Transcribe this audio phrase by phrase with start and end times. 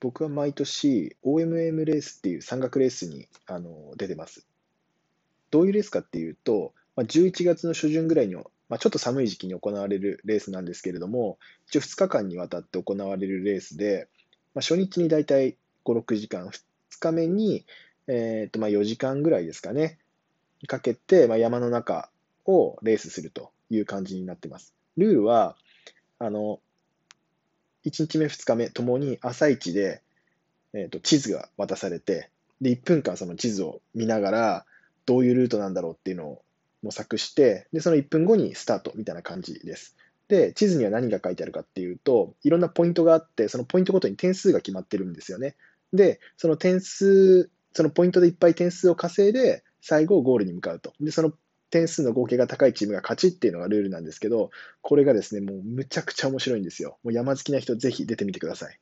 [0.00, 4.46] 僕は毎年 OMM レースっていう山岳レースにあの出てます。
[5.50, 14.08] どういうレースかっていうと、まあ、11月の初旬ぐらいに、まあ、ちょっと寒い時期に行われるレースなんですけれども、一応2日間にわたって行われるレースで、
[14.54, 16.62] まあ、初日にだいたい5、6時間、2
[16.98, 17.66] 日目に、
[18.06, 19.98] えーとまあ、4時間ぐらいですかね、
[20.66, 22.10] かけて、まあ、山の中
[22.46, 24.74] をレースするという感じになってます。
[24.96, 25.56] ルールは、
[26.18, 26.60] あの、
[27.84, 30.02] 1日目、2日目ともに朝一で、
[30.74, 34.66] えーと、地図が渡されて、で、1分間その地図を見ながら、
[35.06, 36.42] どういうルートなんだろうっていうのを
[36.82, 39.96] 模索して、で、その1分後にスタートみたいな感じです。
[40.28, 45.56] で、地図には何が書いてあるかっていうと、いろんなポイントがあって、そのポイントごとに点数が決まってるんですよね。
[45.92, 50.92] で、その点数、そのポイントでいっぱい点数を稼いで、最後ゴールに向かうと。
[51.00, 51.32] で、その
[51.70, 54.50] 点数の合計が高いチームが勝ちっていうのがルールなんですけど、
[54.82, 56.98] これがですね、もうむちゃくちゃ面白いんですよ。
[57.02, 58.78] もう山好きな人ぜひ出てみてください。